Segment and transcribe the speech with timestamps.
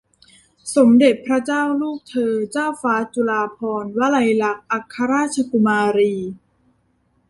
[0.75, 6.13] สมเด็จพระเจ้าลูกเธอเจ้าฟ้าจุฬาภรณวลัยลักษณ์ อัครราชกุมารี